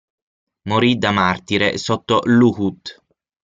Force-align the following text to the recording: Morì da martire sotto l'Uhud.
Morì 0.63 0.97
da 0.97 1.11
martire 1.11 1.77
sotto 1.77 2.21
l'Uhud. 2.23 3.01